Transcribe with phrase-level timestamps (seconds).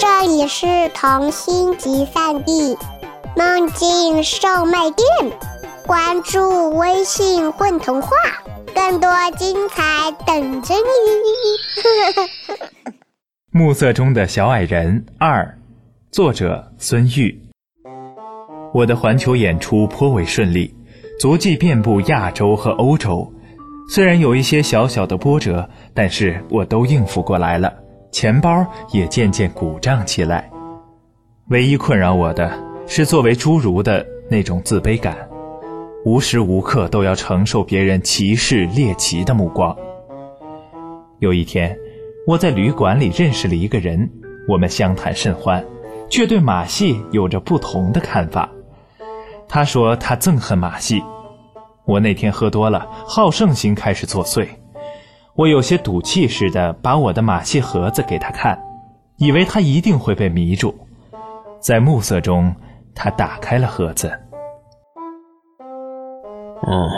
[0.00, 2.74] 这里是童心集散地，
[3.36, 5.06] 梦境售卖店。
[5.86, 8.08] 关注微信“混童话”，
[8.74, 10.80] 更多精彩等着你。
[13.52, 15.58] 暮色中的小矮人二，
[16.10, 17.38] 作者孙玉。
[18.72, 20.74] 我的环球演出颇为顺利，
[21.20, 23.30] 足迹遍布亚洲和欧洲。
[23.90, 27.70] 虽然有一些小小的波折，但是我都应付过来了。
[28.10, 30.50] 钱包也渐渐鼓胀起来。
[31.48, 32.52] 唯一困扰我的
[32.86, 35.16] 是作为侏儒的那种自卑感，
[36.04, 39.76] 无时无刻都要承受别人歧视猎奇的目光。
[41.18, 41.76] 有一天，
[42.26, 44.10] 我在旅馆里认识了一个人，
[44.46, 45.64] 我们相谈甚欢，
[46.08, 48.48] 却对马戏有着不同的看法。
[49.48, 51.02] 他说他憎恨马戏。
[51.84, 54.46] 我那天喝多了，好胜心开始作祟。
[55.36, 58.58] 我有些赌气似的把我的马戏盒子给他看，
[59.16, 60.74] 以为他一定会被迷住。
[61.60, 62.54] 在暮色中，
[62.94, 64.10] 他打开了盒子。
[66.62, 66.90] 哦，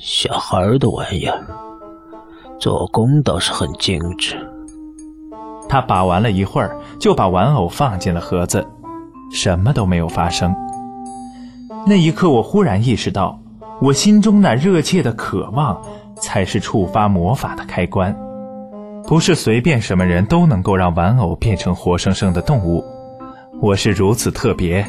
[0.00, 1.46] 小孩的玩意儿，
[2.58, 4.36] 做工倒是很精致。
[5.68, 8.66] 他把玩了一会儿，就把玩偶放进了盒子，
[9.30, 10.54] 什么都没有发生。
[11.86, 13.38] 那一刻，我忽然意识到。
[13.78, 15.78] 我心中那热切的渴望，
[16.20, 18.16] 才是触发魔法的开关。
[19.06, 22.84] 不是随便什么人都能够让玩偶变成活生生的动物。
[23.60, 24.84] 我是如此特别，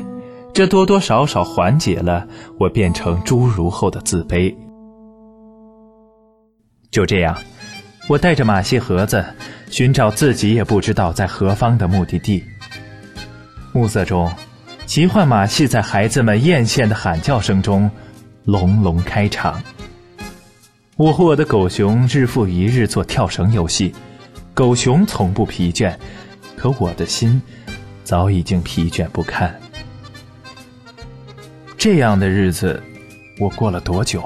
[0.53, 2.27] 这多多少少缓解了
[2.59, 4.53] 我变成侏儒后的自卑。
[6.89, 7.37] 就这样，
[8.09, 9.23] 我带着马戏盒子，
[9.69, 12.43] 寻找自己也不知道在何方的目的地。
[13.71, 14.31] 暮色中，
[14.87, 17.89] 奇幻马戏在孩子们艳羡的喊叫声中。
[18.45, 19.61] 隆隆开场。
[20.97, 23.93] 我和我的狗熊日复一日做跳绳游戏，
[24.55, 25.95] 狗熊从不疲倦，
[26.55, 27.39] 可我的心
[28.03, 29.55] 早已经疲倦不堪。
[31.77, 32.81] 这样的日子，
[33.39, 34.23] 我过了多久？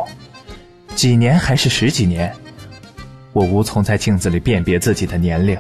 [0.96, 2.34] 几年还是十几年？
[3.34, 5.58] 我无从在镜子里辨别自己的年龄，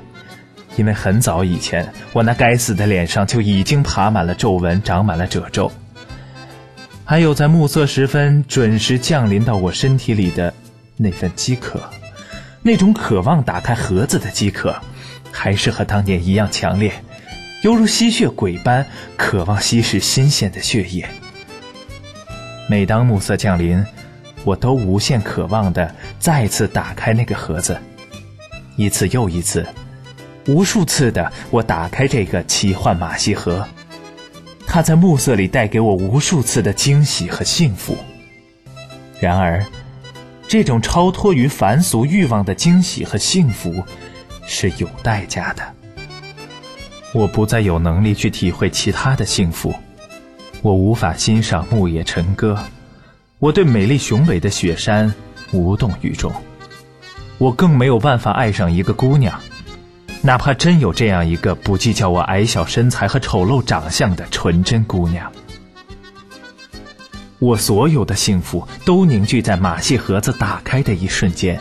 [0.77, 5.69] 因为很早以前，我那该死的脸上就已经爬满了皱纹，长满了褶皱。
[7.03, 10.53] 还有在暮色时分准时降临到我身体里的
[11.01, 11.81] 那份饥渴，
[12.61, 14.75] 那种渴望打开盒子的饥渴，
[15.31, 16.93] 还是和当年一样强烈，
[17.63, 18.85] 犹如吸血鬼般
[19.17, 21.09] 渴望吸食新鲜的血液。
[22.69, 23.83] 每当暮色降临，
[24.43, 27.75] 我都无限渴望的再次打开那个盒子，
[28.75, 29.65] 一次又一次，
[30.47, 33.67] 无数次的我打开这个奇幻马戏盒。
[34.67, 37.97] 它在暮色里带给我无数次的惊喜和幸福。
[39.19, 39.65] 然而，
[40.51, 43.81] 这种超脱于凡俗欲望的惊喜和幸福，
[44.45, 45.63] 是有代价的。
[47.13, 49.73] 我不再有能力去体会其他的幸福，
[50.61, 52.59] 我无法欣赏牧野晨歌，
[53.39, 55.13] 我对美丽雄伟的雪山
[55.53, 56.29] 无动于衷，
[57.37, 59.39] 我更没有办法爱上一个姑娘。
[60.21, 65.31] 哪怕真有这样一个不计较我矮小身材和丑陋长相的纯真姑娘，
[67.41, 71.59] 我所有的幸福都凝聚在马戏盒子打开的一瞬间，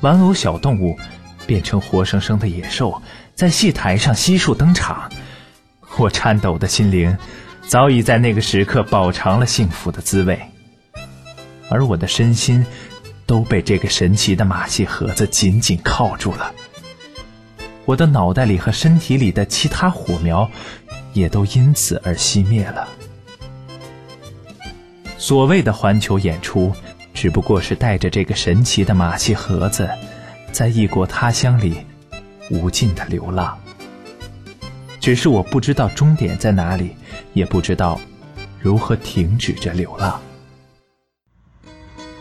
[0.00, 0.96] 玩偶小动物
[1.44, 3.02] 变成活生生的野兽，
[3.34, 5.10] 在戏台上悉数登场。
[5.96, 7.18] 我颤抖的心灵
[7.66, 10.40] 早已在那个时刻饱尝了幸福的滋味，
[11.68, 12.64] 而我的身心
[13.26, 16.54] 都被这个神奇的马戏盒子紧紧铐住了。
[17.86, 20.48] 我的脑袋里和身体里的其他火苗，
[21.12, 22.86] 也都因此而熄灭了。
[25.22, 26.72] 所谓的环球演出，
[27.14, 29.88] 只不过是带着这个神奇的马戏盒子，
[30.50, 31.76] 在异国他乡里
[32.50, 33.56] 无尽的流浪。
[34.98, 36.96] 只是我不知道终点在哪里，
[37.34, 38.00] 也不知道
[38.58, 40.20] 如何停止这流浪。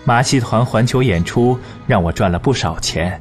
[0.06, 1.58] 马戏团环球演出
[1.88, 3.20] 让我赚了不少钱。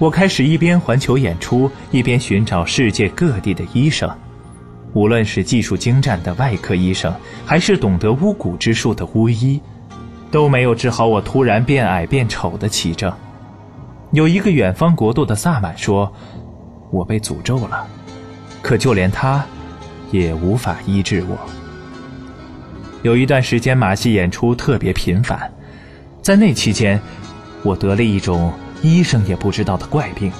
[0.00, 4.10] 我开始一边环球演出，一边寻找世界各地的医生，
[4.94, 7.12] 无论是技术精湛的外科医生，
[7.44, 9.60] 还是懂得巫蛊之术的巫医，
[10.30, 13.12] 都没有治好我突然变矮变丑的奇症。
[14.12, 16.10] 有一个远方国度的萨满说
[16.90, 17.86] ：“我被诅咒了。”
[18.62, 19.44] 可就连他，
[20.10, 21.36] 也无法医治我。
[23.02, 25.52] 有一段时间，马戏演出特别频繁，
[26.22, 26.98] 在那期间，
[27.62, 28.52] 我得了一种。
[28.82, 30.30] 医生也不知道的怪病，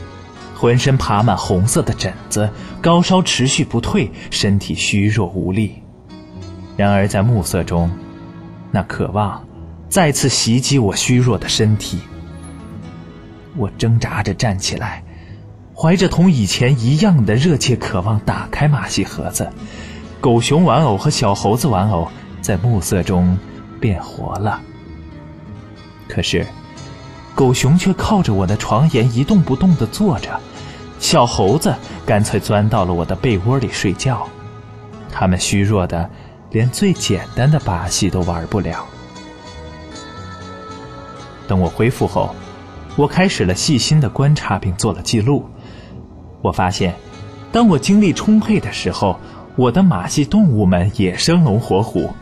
[0.65, 2.49] 浑身爬满红色的疹子，
[2.81, 5.83] 高烧持续不退，身体虚弱无力。
[6.75, 7.91] 然而在暮色中，
[8.71, 9.47] 那渴望
[9.91, 11.99] 再次袭击我虚弱的身体。
[13.59, 15.05] 我挣扎着站起来，
[15.77, 19.51] 怀着同以前一样的热切渴望打开马戏盒子。
[20.19, 22.09] 狗熊玩偶和小猴子玩偶
[22.41, 23.37] 在暮色中
[23.79, 24.63] 变活了。
[26.09, 26.47] 可是，
[27.35, 30.41] 狗熊却靠着我的床沿一动不动地坐着，
[31.05, 31.75] 小猴子
[32.07, 34.27] 干脆钻到了我的被窝里睡觉。
[35.13, 36.09] 他们虚弱的，
[36.51, 38.87] 连最简单的把戏都玩不了。
[41.47, 42.35] 等我恢复后，
[42.97, 45.45] 我开始了细心的观察，并做了记录。
[46.41, 46.95] 我发现，
[47.53, 49.21] 当我精力充沛的时候，
[49.57, 52.15] 我的马戏动物们也生龙活虎；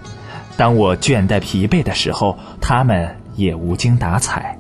[0.57, 4.59] 当我倦怠疲惫的时候，它们也无精打采。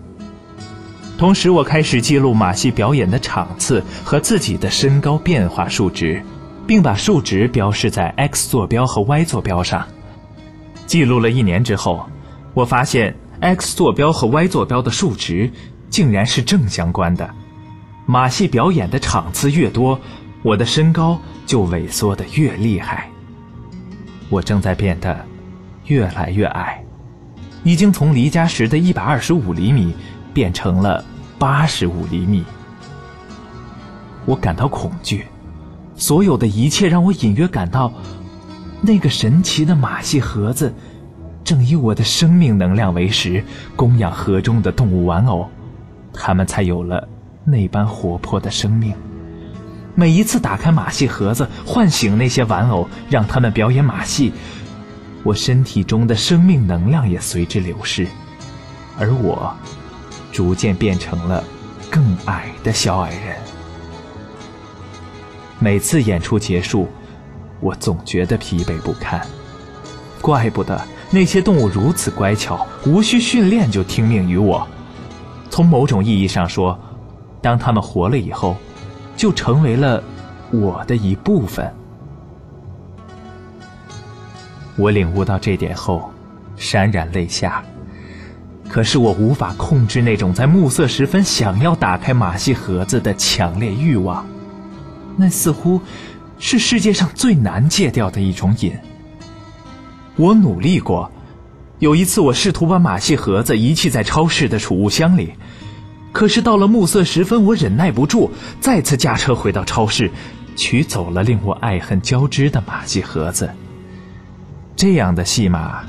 [1.22, 6.20] 同时，我开始记录马戏表演的场次和自己的身高变化数值，
[6.66, 9.86] 并把数值标示在 X 坐标和 Y 坐标上。
[10.84, 12.04] 记录了一年之后，
[12.54, 13.14] 我发现。
[13.38, 15.48] X 坐标和 Y 坐标的数值
[15.88, 17.30] 竟然是正相关的。
[18.04, 20.00] 马戏表演的场次越多，
[20.42, 23.08] 我的身高就萎缩的越厉害。
[24.28, 25.24] 我正在变得
[25.86, 26.84] 越来越矮，
[27.62, 29.94] 已经从离家时的一百二十五厘米
[30.34, 31.04] 变成了
[31.42, 32.44] 八十五厘米。
[34.24, 35.26] 我感到恐惧，
[35.96, 37.92] 所有的一切让我隐约感到，
[38.80, 40.72] 那个神奇的马戏盒子。
[41.42, 43.42] 正以我的生命能量为食，
[43.74, 45.50] 供养盒中的动物玩偶，
[46.12, 47.08] 它们才有了
[47.44, 48.94] 那般活泼的生命。
[49.96, 54.32] 每一次打开马戏盒子，唤醒那些玩偶，让他们表演马戏，
[55.24, 58.06] 我身体中的生命能量也随之流失，
[58.96, 59.52] 而我
[60.32, 61.44] 逐渐变成了
[61.90, 63.36] 更矮的小矮人。
[65.60, 66.88] 每次演出结束，
[67.60, 69.24] 我总觉得疲惫不堪，
[70.20, 70.80] 怪不得。
[71.10, 74.66] 那些动物如此乖巧，无需训练就听命于我。
[75.50, 76.76] 从某种意义上说，
[77.42, 78.56] 当它们活了以后，
[79.14, 80.02] 就成为了
[80.50, 81.70] 我的一部分。
[84.76, 86.10] 我领悟到这点后，
[86.56, 87.62] 潸然泪下。
[88.72, 94.26] 可是我无法控制那种在暮色时分想要打开马戏盒子的强烈欲望，
[95.14, 95.78] 那似乎
[96.38, 98.72] 是世界上最难戒掉的一种瘾。
[100.16, 101.12] 我努力过，
[101.80, 105.34] 有一次我试图把马戏盒子遗弃在超市的储物箱里，
[106.10, 110.10] 可是到了暮色时分，我忍耐不住，再次驾车回到超市，
[110.56, 113.50] 取走了令我爱恨交织的马戏盒子。
[114.74, 115.84] 这样的戏码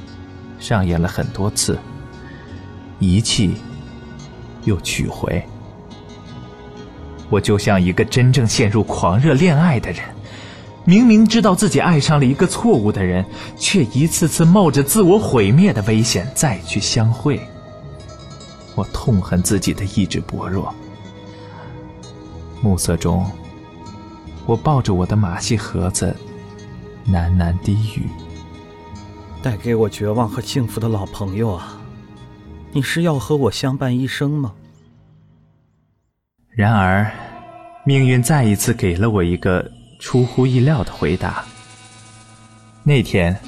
[0.59, 1.79] 上演了很多次，
[3.03, 3.53] 遗弃
[4.63, 5.43] 又取回，
[7.29, 10.01] 我就像一个真正陷入狂热恋爱的人。
[10.85, 13.25] 明明知道自己爱上了一个错误的人，
[13.57, 17.39] 却一次次冒着自我毁灭的危险再去相会。
[18.75, 20.73] 我痛恨自己的意志薄弱。
[22.61, 23.29] 暮色中，
[24.45, 26.15] 我抱着我的马戏盒子，
[27.09, 28.09] 喃喃低语
[29.43, 31.77] ：“带给我绝望和幸福的老朋友啊，
[32.73, 34.53] 你是要和我相伴一生吗？”
[36.49, 37.11] 然而，
[37.85, 39.71] 命运再一次给了我一个。
[39.99, 41.45] 出乎意料的回答。
[42.83, 43.39] 那天，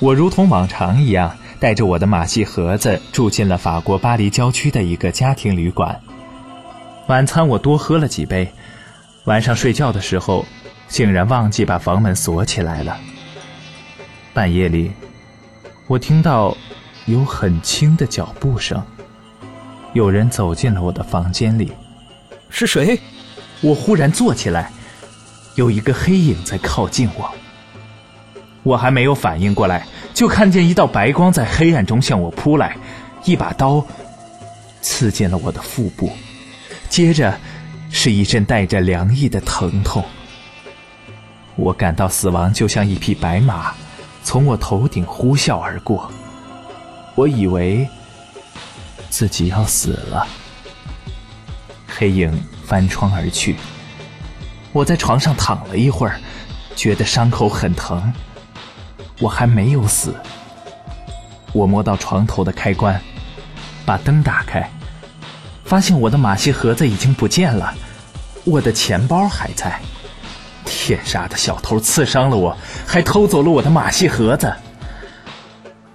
[0.00, 6.00] 我如同往常一样，带着我的马戏盒子住进了法国巴黎郊区的一个家庭旅馆。
[7.06, 8.52] 晚餐我多喝了几杯，
[9.26, 10.44] 晚上睡觉的时候，
[10.88, 12.98] 竟然忘记把房门锁起来了。
[14.34, 14.90] 半夜里，
[15.86, 16.56] 我听到
[17.06, 18.82] 有很轻的脚步声，
[19.92, 21.72] 有人走进了我的房间里。
[22.48, 23.00] 是谁？
[23.60, 24.70] 我忽然坐起来。
[25.54, 27.30] 有一个黑影在靠近我，
[28.62, 32.74] 我还没有反应过来，就看见一道白光在黑暗中向我扑来，
[33.24, 33.84] 一把刀
[34.80, 36.10] 刺进了我的腹部，
[36.88, 37.38] 接着
[37.90, 40.02] 是一阵带着凉意的疼痛。
[41.54, 43.74] 我感到死亡就像一匹白马
[44.24, 46.10] 从我头顶呼啸而过，
[47.14, 47.88] 我以为
[49.10, 50.26] 自己要死了。
[51.86, 52.32] 黑影
[52.64, 53.56] 翻窗而去。
[54.72, 56.18] 我在床上躺了一会儿，
[56.74, 58.12] 觉得伤口很疼。
[59.20, 60.14] 我还没有死。
[61.52, 62.98] 我摸到床头的开关，
[63.84, 64.68] 把灯打开，
[65.64, 67.74] 发现我的马戏盒子已经不见了，
[68.44, 69.78] 我的钱包还在。
[70.64, 74.52] 天杀的小偷刺伤了我，还偷走了我的马戏盒子。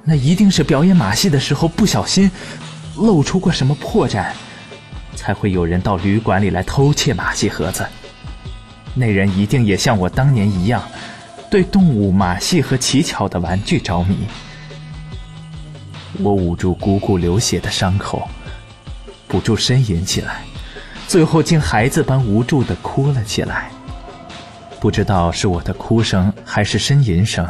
[0.10, 2.32] 那一定是表演马戏的时候不小心
[2.96, 4.28] 露出过什么破绽，
[5.18, 7.86] 才会有人到旅馆里来偷窃马戏盒子。
[8.94, 10.82] 那人一定也像我当年一样，
[11.52, 14.16] 对动物、马戏和奇巧的玩具着迷。
[16.20, 18.30] 我捂住汩汩流血的伤口，
[19.28, 20.44] 不住呻吟起来，
[21.06, 23.70] 最后竟孩子般无助地哭了起来。
[24.80, 27.46] 不知道是我的哭声还是呻吟声，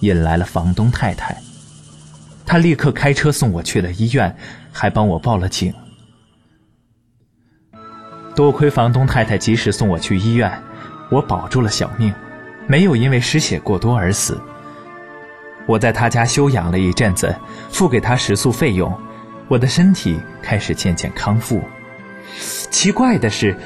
[0.00, 1.40] 引来了房东太太。
[2.46, 4.34] 他立刻开车送我去了医院，
[4.72, 5.74] 还帮我报了警。
[8.36, 10.50] 多亏房东太太及时送我去医院，
[11.10, 12.14] 我保住了小命，
[12.66, 14.40] 没有因为失血过多而死。
[15.66, 17.34] 我在他家休养了一阵子，
[17.70, 18.96] 付给他食宿费用，
[19.48, 21.60] 我的身体开始渐渐康复。
[22.70, 23.56] 奇怪的是，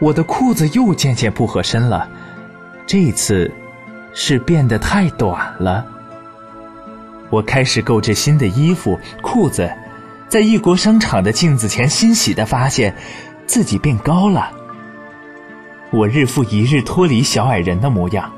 [0.00, 2.08] 我的裤子又渐渐不合身了。
[2.86, 3.48] 这次，
[4.12, 5.86] 是变得太短了。
[7.30, 9.70] 我开始购置新的衣服、裤子，
[10.28, 12.94] 在异国商场的镜子前欣喜地发现，
[13.46, 14.50] 自己变高了。
[15.90, 18.32] 我日复一日脱离小矮人的模样，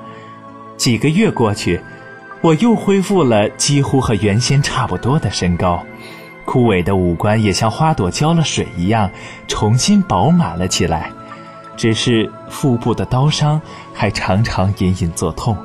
[0.76, 1.80] 几个月过去，
[2.40, 5.82] 我又恢复了几乎和原先差不多的身高，
[6.44, 9.10] 枯萎的五官也像花朵浇了水一样，
[9.48, 11.10] 重新饱满了起来。
[11.76, 13.60] 只是腹部的刀伤
[13.92, 15.56] 还常常隐隐作痛，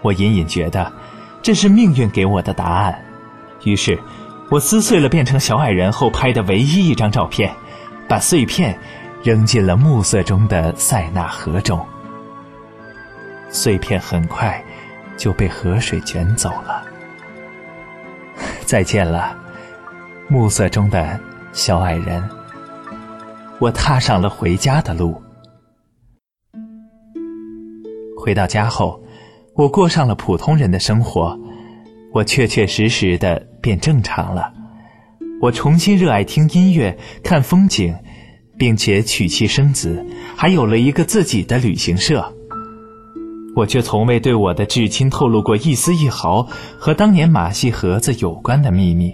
[0.00, 0.90] 我隐隐觉得
[1.42, 3.02] 这是命运给我的答案。
[3.64, 3.98] 于是，
[4.50, 7.54] 我撕碎了变成小矮人后拍的唯一一张照片，
[8.08, 8.78] 把碎片
[9.22, 11.84] 扔进了暮色中的塞纳河中。
[13.50, 14.62] 碎片很快
[15.16, 16.84] 就被河水卷走了。
[18.64, 19.36] 再见了，
[20.28, 21.18] 暮色中的
[21.52, 22.22] 小矮人。
[23.58, 25.20] 我踏上了回家的路。
[28.16, 28.99] 回到家后，
[29.60, 31.38] 我过上了普通人的生活，
[32.14, 34.50] 我确确实实的变正常了。
[35.38, 37.94] 我重新热爱听音乐、看风景，
[38.56, 40.02] 并且娶妻生子，
[40.34, 42.32] 还有了一个自己的旅行社。
[43.54, 46.48] 我却从未对我的至亲透露过一丝一毫
[46.78, 49.12] 和当年马戏盒子有关的秘密。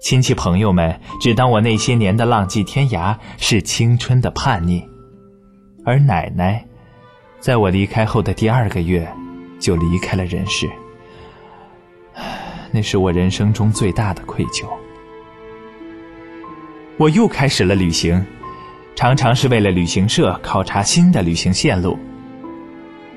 [0.00, 4.82] 亲戚朋友们只当我那些年的浪迹天涯是青春的叛逆，
[5.84, 6.66] 而奶奶，
[7.38, 9.08] 在我离开后的第二个月，
[9.58, 10.68] 就离开了人世。
[12.70, 14.66] 那是我人生中最大的愧疚。
[16.96, 18.24] 我又开始了旅行，
[18.94, 21.98] 常常是为了旅行社考察新的旅行线路。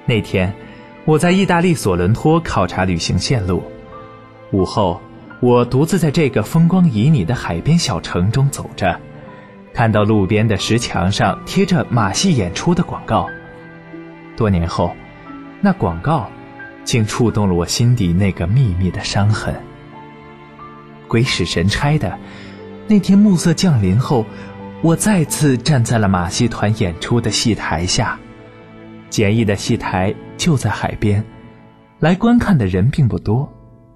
[0.05, 0.53] 那天，
[1.05, 3.63] 我在意大利索伦托考察旅行线路，
[4.51, 5.01] 午后。
[5.39, 8.99] 我独自在这个风光旖旎的海边小城中走着，
[9.71, 13.29] 看到路边的石墙上贴着马戏演出的广告。
[14.35, 14.95] 多年后，
[15.59, 16.29] 那广告
[16.83, 19.55] 竟触动了我心底那个秘密的伤痕。
[21.07, 22.17] 鬼使神差的，
[22.87, 24.25] 那天暮色降临后，
[24.81, 28.19] 我再次站在了马戏团演出的戏台下。
[29.09, 31.23] 简易的戏台就在海边，
[31.99, 33.51] 来观看的人并不多。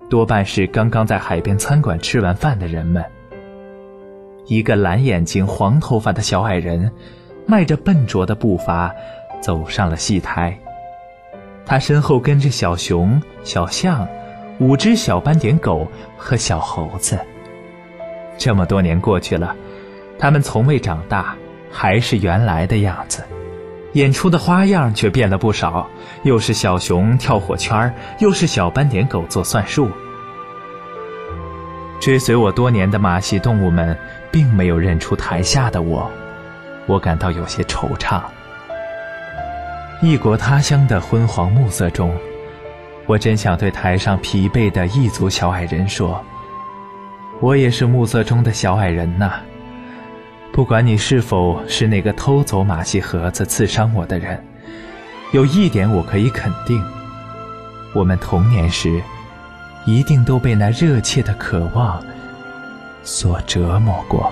[0.10, 3.04] 多半是刚刚在海边餐馆吃完饭的人们。
[4.48, 6.92] 一个蓝眼睛、黄头发的小矮人，
[7.46, 8.94] 迈着笨拙的步伐，
[9.42, 10.58] 走上了戏台。
[11.66, 14.08] 他身后跟着小熊、小象、
[14.60, 15.88] 五只小斑点狗
[16.18, 17.20] 和小猴子。
[18.38, 19.56] 这么多年过去了，
[20.18, 21.36] 他们从未长大，
[21.72, 23.24] 还是原来的样子。
[23.94, 25.90] 演出的花样却变了不少，
[26.24, 29.90] 又是小熊跳火圈又是小斑点狗做算术。
[32.00, 33.96] 追随我多年的马戏动物们，
[34.32, 36.10] 并没有认出台下的我，
[36.88, 38.22] 我感到有些惆怅。
[40.02, 42.12] 异国他乡的昏黄暮色中，
[43.06, 46.20] 我真想对台上疲惫的异族小矮人说
[47.40, 49.34] ：“我也是暮色中的小矮人呐。”
[50.52, 54.44] 不管你是否是那个偷走马戏盒子刺伤我的人，
[55.34, 56.84] 有一点我可以肯定：
[57.94, 59.00] 我们童年时
[59.86, 62.04] 一定都被那热切的渴望
[63.04, 64.32] 所折磨过。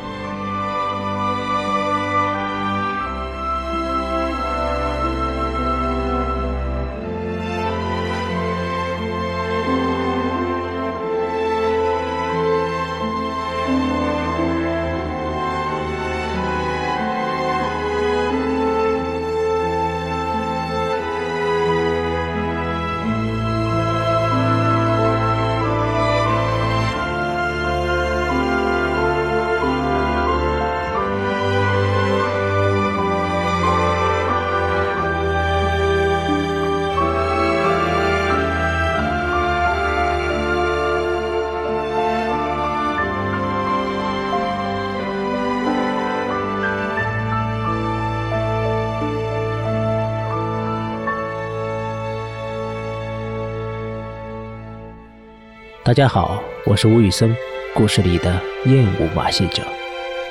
[55.90, 57.36] 大家好，我是吴宇森，
[57.74, 59.64] 故事里的厌恶马戏者。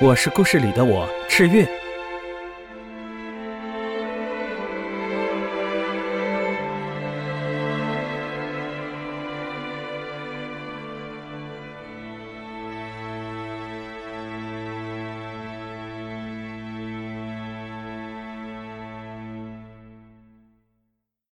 [0.01, 1.69] 我是故事里的我，赤月。